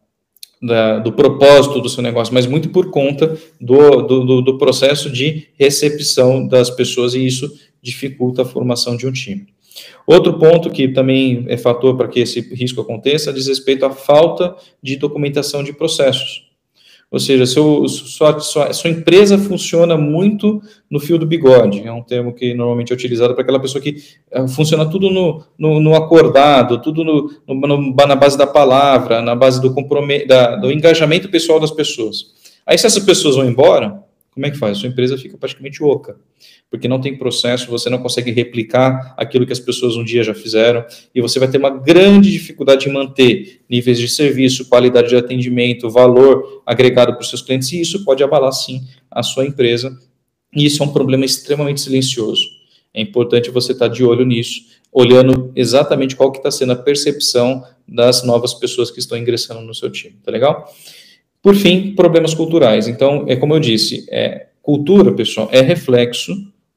[0.63, 5.49] da, do propósito do seu negócio, mas muito por conta do, do, do, processo de
[5.59, 7.53] recepção das pessoas, e isso
[7.83, 9.52] dificulta a formação de um time.
[10.07, 14.55] Outro ponto que também é fator para que esse risco aconteça diz respeito à falta
[14.83, 16.51] de documentação de processos.
[17.13, 22.03] Ou seja, seu, sua, sua, sua, empresa funciona muito no fio do bigode, é um
[22.03, 24.03] termo que normalmente é utilizado para aquela pessoa que
[24.35, 29.35] uh, funciona tudo no, no, no acordado, tudo no, no, na base da palavra, na
[29.35, 29.75] base do,
[30.27, 32.33] da, do engajamento pessoal das pessoas.
[32.67, 34.03] Aí, se essas pessoas vão embora,
[34.33, 34.79] como é que faz?
[34.79, 36.17] A sua empresa fica praticamente oca
[36.73, 40.33] porque não tem processo, você não consegue replicar aquilo que as pessoas um dia já
[40.33, 40.83] fizeram,
[41.15, 45.91] e você vai ter uma grande dificuldade em manter níveis de serviço, qualidade de atendimento,
[45.91, 49.95] valor agregado para os seus clientes, e isso pode abalar sim a sua empresa,
[50.57, 52.43] e isso é um problema extremamente silencioso.
[52.95, 57.63] É importante você estar de olho nisso, olhando exatamente qual que está sendo a percepção
[57.87, 60.67] das novas pessoas que estão ingressando no seu time, tá legal?
[61.43, 62.87] Por fim, problemas culturais.
[62.87, 66.33] Então, é como eu disse, é, cultura, pessoal, é reflexo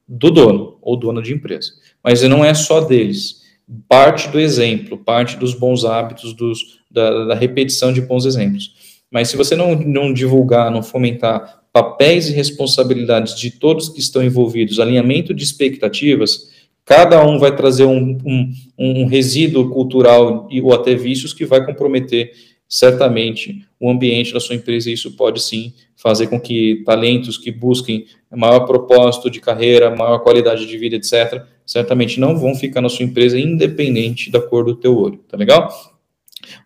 [0.08, 1.72] do dono ou dona de empresa.
[2.02, 3.42] Mas não é só deles.
[3.88, 8.74] Parte do exemplo, parte dos bons hábitos, dos, da, da repetição de bons exemplos.
[9.10, 14.22] Mas se você não, não divulgar, não fomentar papéis e responsabilidades de todos que estão
[14.22, 16.48] envolvidos, alinhamento de expectativas,
[16.86, 22.30] Cada um vai trazer um, um, um resíduo cultural ou até vícios que vai comprometer
[22.68, 28.06] certamente o ambiente da sua empresa, isso pode sim fazer com que talentos que busquem
[28.30, 33.04] maior propósito de carreira, maior qualidade de vida, etc., certamente não vão ficar na sua
[33.04, 35.68] empresa independente da cor do teu olho, tá legal?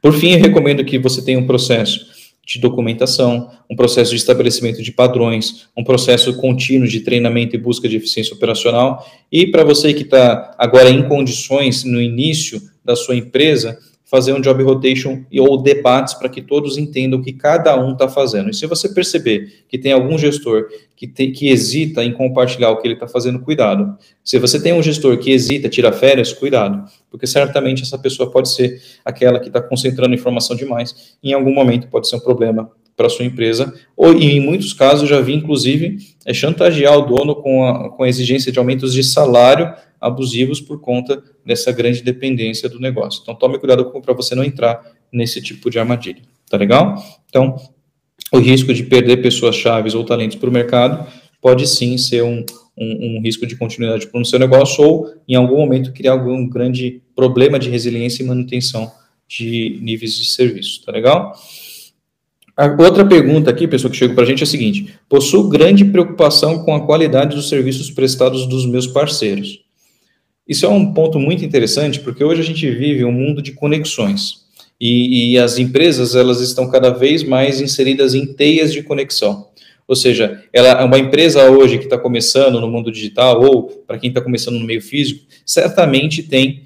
[0.02, 2.10] Por fim, eu recomendo que você tenha um processo
[2.46, 7.88] de documentação, um processo de estabelecimento de padrões, um processo contínuo de treinamento e busca
[7.88, 9.06] de eficiência operacional.
[9.30, 13.78] E para você que está agora em condições no início da sua empresa,
[14.10, 18.08] fazer um job rotation ou debates para que todos entendam o que cada um está
[18.08, 18.50] fazendo.
[18.50, 22.78] E se você perceber que tem algum gestor que, tem, que hesita em compartilhar o
[22.78, 23.96] que ele está fazendo, cuidado.
[24.24, 28.48] Se você tem um gestor que hesita, tira férias, cuidado, porque certamente essa pessoa pode
[28.50, 31.16] ser aquela que está concentrando informação demais.
[31.22, 34.74] Em algum momento pode ser um problema para a sua empresa, ou e em muitos
[34.74, 38.92] casos já vi, inclusive, é, chantagear o dono com a, com a exigência de aumentos
[38.92, 43.20] de salário abusivos por conta dessa grande dependência do negócio.
[43.22, 44.80] Então, tome cuidado para você não entrar
[45.12, 46.22] nesse tipo de armadilha.
[46.48, 46.94] Tá legal?
[47.28, 47.56] Então,
[48.32, 51.06] o risco de perder pessoas chaves ou talentos para o mercado
[51.40, 52.44] pode sim ser um,
[52.76, 56.48] um, um risco de continuidade para o seu negócio ou, em algum momento, criar algum
[56.48, 58.90] grande problema de resiliência e manutenção
[59.28, 60.84] de níveis de serviço.
[60.84, 61.34] Tá legal?
[62.56, 65.84] A outra pergunta aqui, pessoal, que chegou para a gente é a seguinte: possuo grande
[65.84, 69.60] preocupação com a qualidade dos serviços prestados dos meus parceiros.
[70.50, 74.40] Isso é um ponto muito interessante, porque hoje a gente vive um mundo de conexões.
[74.80, 79.46] E, e, as empresas elas estão cada vez mais inseridas em teias de conexão.
[79.86, 84.08] Ou seja, ela uma empresa hoje que está começando no mundo digital ou para quem
[84.08, 86.62] está começando no meio físico, certamente tem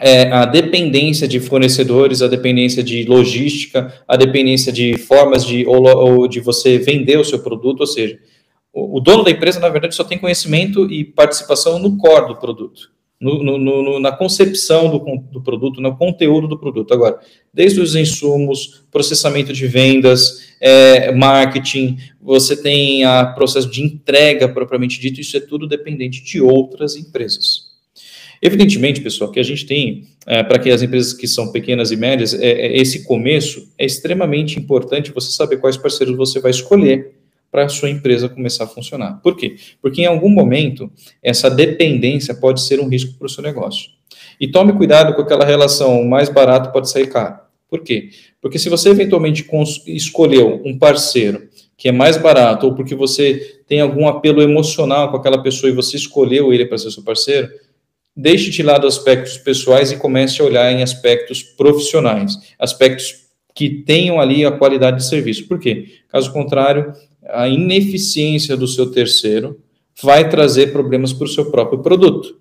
[0.00, 5.84] é, a dependência de fornecedores, a dependência de logística, a dependência de formas de ou,
[5.84, 7.82] ou de você vender o seu produto.
[7.82, 8.18] Ou seja,
[8.72, 12.36] o, o dono da empresa na verdade só tem conhecimento e participação no core do
[12.40, 14.98] produto no, no, na concepção do,
[15.30, 16.92] do produto, no conteúdo do produto.
[16.92, 17.18] Agora,
[17.52, 25.00] desde os insumos, processamento de vendas, é, marketing, você tem a processo de entrega propriamente
[25.00, 27.74] dito, isso é tudo dependente de outras empresas.
[28.42, 31.96] Evidentemente, pessoal, que a gente tem, é, para que as empresas que são pequenas e
[31.96, 37.14] médias, é, é, esse começo é extremamente importante você saber quais parceiros você vai escolher
[37.54, 39.20] para a sua empresa começar a funcionar.
[39.22, 39.54] Por quê?
[39.80, 40.90] Porque em algum momento
[41.22, 43.90] essa dependência pode ser um risco para o seu negócio.
[44.40, 47.38] E tome cuidado com aquela relação mais barato pode sair caro.
[47.70, 48.10] Por quê?
[48.42, 49.46] Porque se você eventualmente
[49.86, 55.16] escolheu um parceiro que é mais barato ou porque você tem algum apelo emocional com
[55.16, 57.48] aquela pessoa e você escolheu ele para ser seu parceiro,
[58.16, 63.22] deixe de lado aspectos pessoais e comece a olhar em aspectos profissionais, aspectos
[63.54, 65.46] que tenham ali a qualidade de serviço.
[65.46, 65.86] Por quê?
[66.08, 66.92] Caso contrário,
[67.28, 69.58] a ineficiência do seu terceiro
[70.02, 72.36] vai trazer problemas para o seu próprio produto.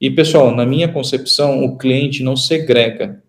[0.00, 3.22] E, pessoal, na minha concepção, o cliente não segrega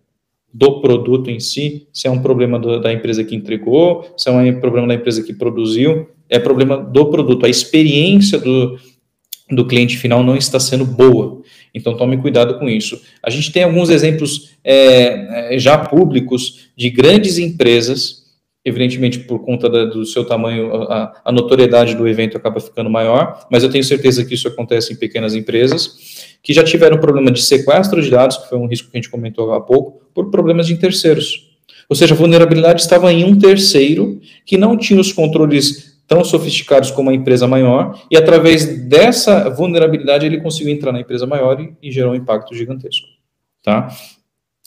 [0.52, 4.32] do produto em si, se é um problema do, da empresa que entregou, se é
[4.32, 7.44] um problema da empresa que produziu, é problema do produto.
[7.44, 8.78] A experiência do,
[9.50, 11.42] do cliente final não está sendo boa.
[11.74, 13.00] Então, tome cuidado com isso.
[13.22, 18.23] A gente tem alguns exemplos é, é já públicos de grandes empresas
[18.64, 23.46] evidentemente por conta da, do seu tamanho, a, a, notoriedade do evento acaba ficando maior,
[23.50, 27.42] mas eu tenho certeza que isso acontece em pequenas empresas, que já tiveram problema de
[27.42, 30.66] sequestro de dados, que foi um risco que a gente comentou há pouco, por problemas
[30.66, 31.52] de terceiros.
[31.88, 36.90] Ou seja, a vulnerabilidade estava em um terceiro que não tinha os controles tão sofisticados
[36.90, 41.74] como a empresa maior, e através dessa vulnerabilidade ele conseguiu entrar na empresa maior e,
[41.82, 43.06] e gerou um impacto gigantesco.
[43.62, 43.88] Tá?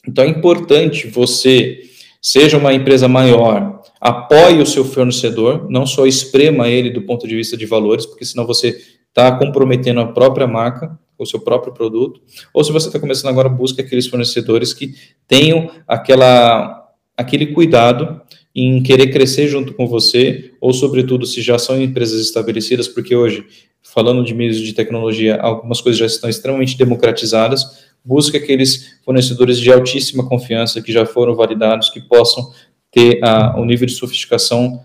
[0.08, 1.82] Então é importante você,
[2.22, 7.36] seja uma empresa maior, apoie o seu fornecedor, não só esprema ele do ponto de
[7.36, 8.80] vista de valores, porque senão você
[9.10, 12.22] está comprometendo a própria marca, o seu próprio produto,
[12.54, 14.94] ou se você está começando agora, busque aqueles fornecedores que
[15.28, 18.22] tenham aquela, aquele cuidado
[18.54, 23.46] em querer crescer junto com você, ou sobretudo se já são empresas estabelecidas, porque hoje,
[23.84, 29.72] falando de meios de tecnologia, algumas coisas já estão extremamente democratizadas, busque aqueles fornecedores de
[29.72, 32.52] altíssima confiança que já foram validados, que possam
[32.98, 33.20] ter
[33.56, 34.84] o nível de sofisticação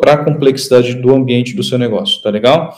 [0.00, 2.76] para a complexidade do ambiente do seu negócio, tá legal?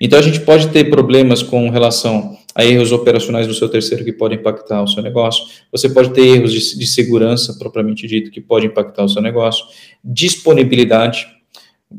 [0.00, 4.12] Então a gente pode ter problemas com relação a erros operacionais do seu terceiro que
[4.12, 5.44] podem impactar o seu negócio.
[5.70, 9.64] Você pode ter erros de, de segurança propriamente dito que podem impactar o seu negócio.
[10.04, 11.26] Disponibilidade.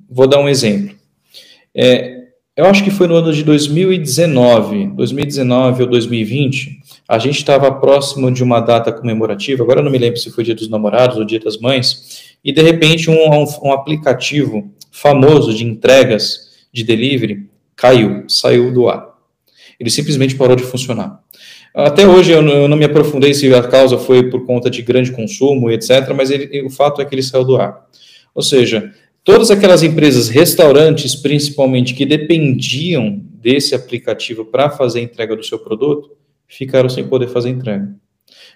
[0.09, 0.95] Vou dar um exemplo.
[1.73, 2.12] É,
[2.55, 8.31] eu acho que foi no ano de 2019, 2019 ou 2020, a gente estava próximo
[8.31, 11.25] de uma data comemorativa, agora eu não me lembro se foi dia dos namorados ou
[11.25, 17.49] dia das mães, e de repente um, um, um aplicativo famoso de entregas de delivery
[17.75, 19.13] caiu, saiu do ar.
[19.79, 21.19] Ele simplesmente parou de funcionar.
[21.73, 24.83] Até hoje eu não, eu não me aprofundei se a causa foi por conta de
[24.83, 27.87] grande consumo, etc., mas ele, o fato é que ele saiu do ar.
[28.35, 28.91] Ou seja,
[29.23, 36.11] todas aquelas empresas, restaurantes principalmente, que dependiam desse aplicativo para fazer entrega do seu produto,
[36.47, 37.93] ficaram sem poder fazer entrega.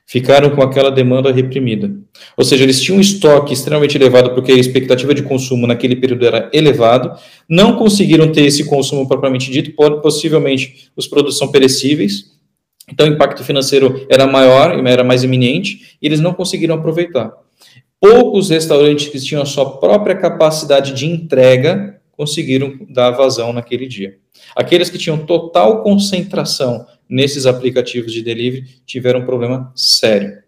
[0.05, 1.93] Ficaram com aquela demanda reprimida.
[2.37, 6.25] Ou seja, eles tinham um estoque extremamente elevado porque a expectativa de consumo naquele período
[6.25, 12.37] era elevado, não conseguiram ter esse consumo propriamente dito, possivelmente os produtos são perecíveis,
[12.89, 17.33] então o impacto financeiro era maior, era mais iminente, e eles não conseguiram aproveitar.
[17.99, 24.17] Poucos restaurantes que tinham a sua própria capacidade de entrega conseguiram dar vazão naquele dia.
[24.55, 30.43] Aqueles que tinham total concentração nesses aplicativos de delivery tiveram um problema sério.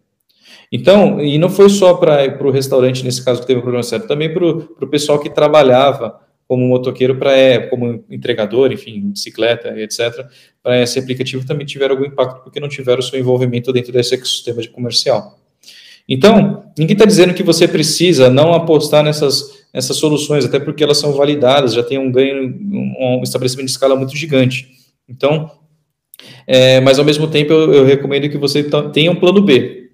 [0.72, 4.08] Então, e não foi só para o restaurante, nesse caso, que teve um problema sério,
[4.08, 10.26] também para o pessoal que trabalhava como motoqueiro, para é, como entregador, enfim, bicicleta, etc.,
[10.62, 14.62] para esse aplicativo também tiveram algum impacto, porque não tiveram seu envolvimento dentro desse ecossistema
[14.62, 15.39] de comercial.
[16.10, 20.98] Então, ninguém está dizendo que você precisa não apostar nessas, nessas soluções, até porque elas
[20.98, 24.68] são validadas, já tem um ganho, um, estabelecimento de escala muito gigante.
[25.08, 25.52] Então,
[26.48, 29.92] é, mas ao mesmo tempo eu, eu recomendo que você tenha um plano B.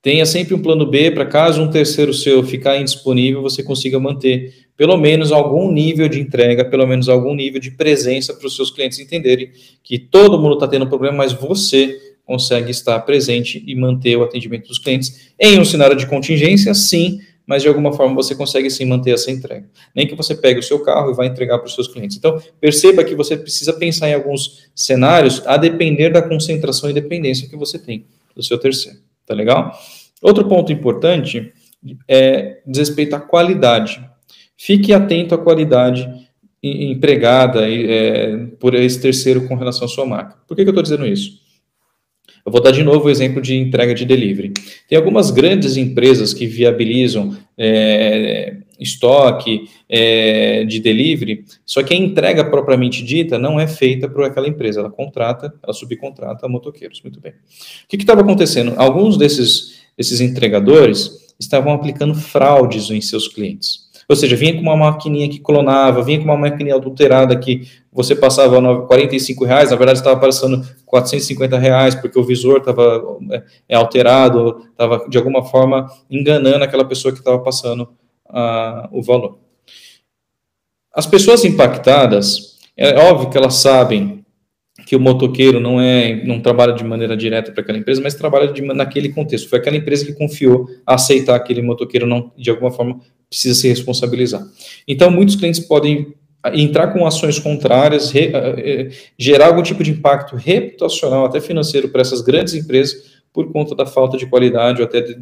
[0.00, 4.54] Tenha sempre um plano B para caso um terceiro seu ficar indisponível, você consiga manter
[4.74, 8.70] pelo menos algum nível de entrega, pelo menos algum nível de presença para os seus
[8.70, 9.50] clientes entenderem
[9.82, 14.68] que todo mundo está tendo problema, mas você consegue estar presente e manter o atendimento
[14.68, 18.84] dos clientes em um cenário de contingência, sim, mas de alguma forma você consegue sim
[18.84, 19.66] manter essa entrega.
[19.96, 22.18] Nem que você pegue o seu carro e vá entregar para os seus clientes.
[22.18, 27.48] Então, perceba que você precisa pensar em alguns cenários a depender da concentração e dependência
[27.48, 28.04] que você tem
[28.36, 28.98] do seu terceiro.
[29.26, 29.72] Tá legal?
[30.20, 31.50] Outro ponto importante
[32.06, 34.06] é diz respeito à qualidade.
[34.54, 36.06] Fique atento à qualidade
[36.62, 40.36] empregada é, por esse terceiro com relação à sua marca.
[40.46, 41.47] Por que, que eu estou dizendo isso?
[42.48, 44.54] Eu vou dar de novo o exemplo de entrega de delivery.
[44.88, 52.42] Tem algumas grandes empresas que viabilizam é, estoque é, de delivery, só que a entrega
[52.42, 57.02] propriamente dita não é feita por aquela empresa, ela contrata, ela subcontrata motoqueiros.
[57.02, 57.32] Muito bem.
[57.32, 58.72] O que estava acontecendo?
[58.78, 63.87] Alguns desses, desses entregadores estavam aplicando fraudes em seus clientes.
[64.08, 68.16] Ou seja, vinha com uma maquininha que clonava, vinha com uma maquininha adulterada que você
[68.16, 73.76] passava 45 reais, na verdade estava passando 450 reais, porque o visor estava é, é,
[73.76, 77.82] alterado, estava de alguma forma enganando aquela pessoa que estava passando
[78.30, 79.38] uh, o valor.
[80.94, 84.17] As pessoas impactadas, é óbvio que elas sabem
[84.88, 88.50] que o motoqueiro não é não trabalha de maneira direta para aquela empresa, mas trabalha
[88.50, 89.46] de, naquele contexto.
[89.46, 93.68] Foi aquela empresa que confiou a aceitar aquele motoqueiro não de alguma forma precisa se
[93.68, 94.42] responsabilizar.
[94.88, 96.14] Então, muitos clientes podem
[96.54, 102.00] entrar com ações contrárias, re, uh, gerar algum tipo de impacto reputacional, até financeiro, para
[102.00, 105.20] essas grandes empresas, por conta da falta de qualidade ou até de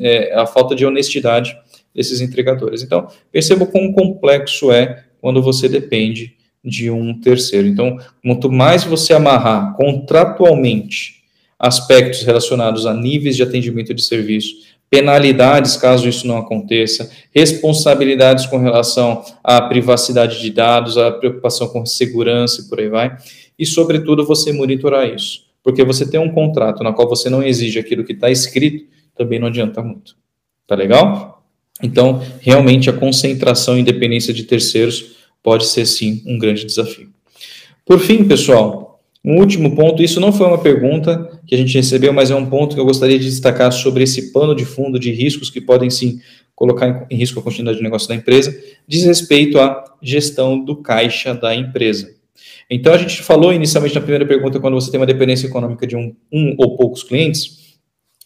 [0.00, 1.58] é, a falta de honestidade
[1.92, 2.84] desses entregadores.
[2.84, 7.66] Então, perceba quão complexo é quando você depende de um terceiro.
[7.66, 11.22] Então, quanto mais você amarrar contratualmente
[11.58, 14.54] aspectos relacionados a níveis de atendimento de serviço,
[14.90, 21.86] penalidades caso isso não aconteça, responsabilidades com relação à privacidade de dados, à preocupação com
[21.86, 23.16] segurança e por aí vai,
[23.58, 27.78] e sobretudo você monitorar isso, porque você tem um contrato na qual você não exige
[27.78, 28.84] aquilo que está escrito,
[29.14, 30.16] também não adianta muito.
[30.66, 31.42] Tá legal?
[31.82, 37.08] Então, realmente a concentração e independência de terceiros pode ser sim um grande desafio.
[37.84, 42.12] Por fim, pessoal, um último ponto, isso não foi uma pergunta que a gente recebeu,
[42.12, 45.12] mas é um ponto que eu gostaria de destacar sobre esse pano de fundo de
[45.12, 46.20] riscos que podem sim
[46.54, 51.34] colocar em risco a continuidade de negócio da empresa, diz respeito à gestão do caixa
[51.34, 52.14] da empresa.
[52.68, 55.96] Então, a gente falou inicialmente na primeira pergunta, quando você tem uma dependência econômica de
[55.96, 57.76] um, um ou poucos clientes,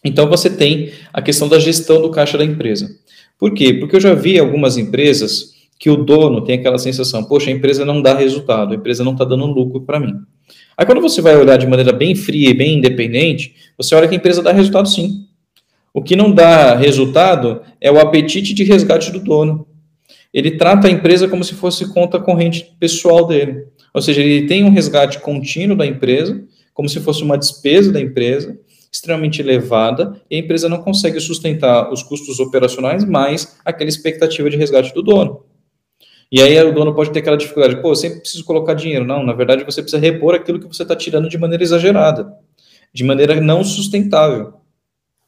[0.03, 2.89] então você tem a questão da gestão do caixa da empresa.
[3.37, 3.73] Por quê?
[3.73, 7.85] Porque eu já vi algumas empresas que o dono tem aquela sensação, poxa, a empresa
[7.85, 10.15] não dá resultado, a empresa não está dando lucro para mim.
[10.75, 14.15] Aí quando você vai olhar de maneira bem fria e bem independente, você olha que
[14.15, 15.25] a empresa dá resultado sim.
[15.93, 19.67] O que não dá resultado é o apetite de resgate do dono.
[20.33, 23.65] Ele trata a empresa como se fosse conta corrente pessoal dele.
[23.93, 27.99] Ou seja, ele tem um resgate contínuo da empresa, como se fosse uma despesa da
[27.99, 28.55] empresa,
[28.91, 34.57] extremamente elevada, e a empresa não consegue sustentar os custos operacionais mais aquela expectativa de
[34.57, 35.43] resgate do dono.
[36.31, 39.05] E aí o dono pode ter aquela dificuldade, pô, eu sempre preciso colocar dinheiro.
[39.05, 42.33] Não, na verdade você precisa repor aquilo que você está tirando de maneira exagerada,
[42.93, 44.53] de maneira não sustentável.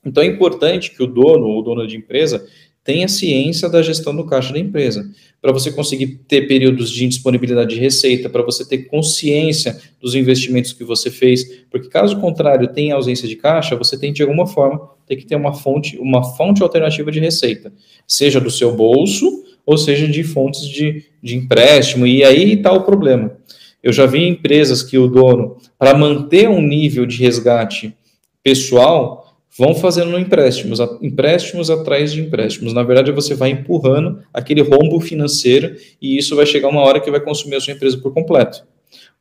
[0.06, 2.46] Então é importante que o dono ou dono de empresa
[2.84, 5.10] tenha ciência da gestão do caixa da empresa.
[5.42, 10.74] Para você conseguir ter períodos de indisponibilidade de receita, para você ter consciência dos investimentos
[10.74, 14.90] que você fez, porque caso contrário, tenha ausência de caixa, você tem de alguma forma
[15.06, 17.72] ter que ter uma fonte, uma fonte alternativa de receita,
[18.08, 22.82] seja do seu bolso ou seja de fontes de, de empréstimo, e aí está o
[22.82, 23.38] problema.
[23.84, 27.96] Eu já vi empresas que o dono, para manter um nível de resgate
[28.44, 32.74] pessoal, vão fazendo empréstimos, empréstimos atrás de empréstimos.
[32.74, 37.12] Na verdade, você vai empurrando aquele rombo financeiro e isso vai chegar uma hora que
[37.12, 38.64] vai consumir a sua empresa por completo.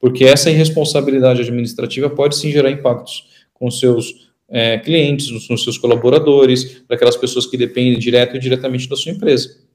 [0.01, 6.81] Porque essa irresponsabilidade administrativa pode sim gerar impactos com seus é, clientes, nos seus colaboradores,
[6.89, 9.68] para aquelas pessoas que dependem direto e diretamente da sua empresa.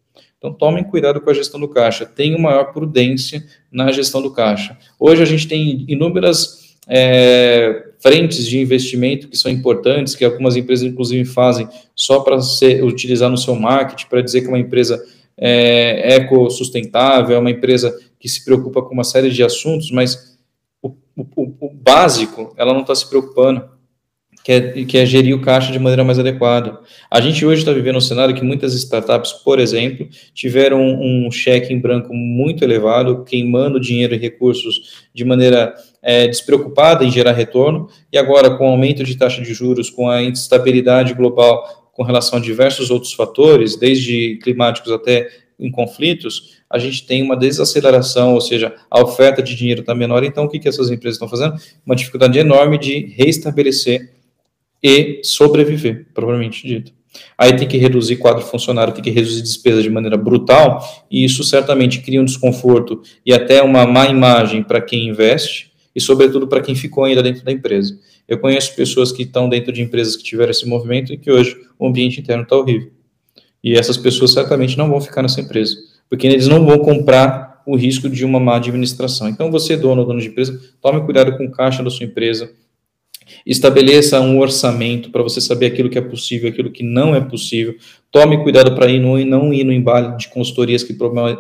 [0.43, 3.41] Então, tomem cuidado com a gestão do caixa, tenham maior prudência
[3.71, 4.77] na gestão do caixa.
[4.99, 10.85] Hoje a gente tem inúmeras é, frentes de investimento que são importantes, que algumas empresas,
[10.85, 12.37] inclusive, fazem só para
[12.83, 15.01] utilizar no seu marketing, para dizer que é uma empresa
[15.37, 20.37] é, ecossustentável, é uma empresa que se preocupa com uma série de assuntos, mas
[20.81, 21.25] o, o,
[21.61, 23.63] o básico ela não está se preocupando
[24.43, 26.79] que é, que é gerir o caixa de maneira mais adequada.
[27.09, 31.73] A gente hoje está vivendo um cenário que muitas startups, por exemplo, tiveram um cheque
[31.73, 37.87] em branco muito elevado, queimando dinheiro e recursos de maneira é, despreocupada em gerar retorno,
[38.11, 42.39] e agora, com o aumento de taxa de juros, com a instabilidade global com relação
[42.39, 45.29] a diversos outros fatores, desde climáticos até
[45.59, 50.23] em conflitos, a gente tem uma desaceleração, ou seja, a oferta de dinheiro está menor,
[50.23, 51.55] então o que, que essas empresas estão fazendo?
[51.85, 54.11] Uma dificuldade enorme de restabelecer
[54.83, 56.91] e sobreviver, provavelmente dito.
[57.37, 61.43] Aí tem que reduzir quadro funcionário, tem que reduzir despesa de maneira brutal, e isso
[61.43, 66.61] certamente cria um desconforto e até uma má imagem para quem investe e, sobretudo, para
[66.61, 67.97] quem ficou ainda dentro da empresa.
[68.27, 71.55] Eu conheço pessoas que estão dentro de empresas que tiveram esse movimento e que hoje
[71.77, 72.91] o ambiente interno está horrível.
[73.63, 75.77] E essas pessoas certamente não vão ficar nessa empresa,
[76.09, 79.29] porque eles não vão comprar o risco de uma má administração.
[79.29, 82.51] Então, você, dono ou dono de empresa, tome cuidado com o caixa da sua empresa,
[83.45, 87.75] Estabeleça um orçamento para você saber aquilo que é possível, aquilo que não é possível.
[88.11, 90.95] Tome cuidado para no, não ir no embalo de consultorias que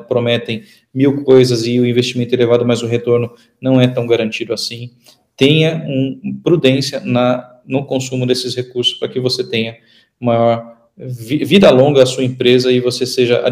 [0.07, 0.63] prometem
[0.93, 3.31] mil coisas e o investimento elevado, mas o retorno
[3.61, 4.91] não é tão garantido assim.
[5.35, 9.77] Tenha um, prudência na, no consumo desses recursos para que você tenha
[10.19, 13.43] maior vida longa a sua empresa e você seja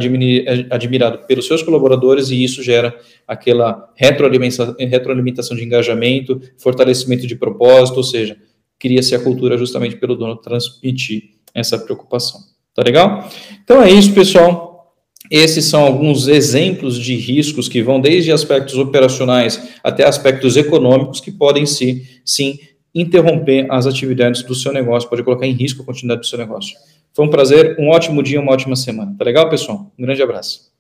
[0.70, 2.96] admirado pelos seus colaboradores e isso gera
[3.28, 8.38] aquela retroalimentação, retroalimentação de engajamento, fortalecimento de propósito, ou seja,
[8.78, 12.40] cria-se a cultura justamente pelo dono transmitir essa preocupação.
[12.76, 13.28] Tá legal?
[13.64, 14.70] Então é isso, pessoal.
[15.30, 21.32] Esses são alguns exemplos de riscos que vão desde aspectos operacionais até aspectos econômicos que
[21.32, 22.60] podem sim, sim
[22.94, 26.76] interromper as atividades do seu negócio, pode colocar em risco a continuidade do seu negócio.
[27.14, 29.16] Foi um prazer, um ótimo dia, uma ótima semana.
[29.18, 29.92] Tá legal, pessoal?
[29.98, 30.71] Um grande abraço.